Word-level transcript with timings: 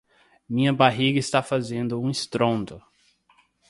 minha 0.49 0.73
barriga 0.73 1.19
está 1.19 1.43
fazendo 1.43 2.01
um 2.01 2.09
estrondo 2.09 2.81